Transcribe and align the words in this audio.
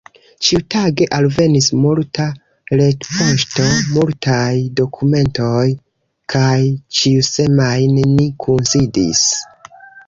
Ĉiutage 0.45 1.05
alvenis 1.17 1.67
multa 1.83 2.25
retpoŝto, 2.81 3.67
multaj 3.99 4.49
dokumentoj, 4.81 5.69
kaj 6.37 6.57
ĉiusemajne 7.03 8.11
ni 8.19 8.29
kunsidis. 8.47 9.25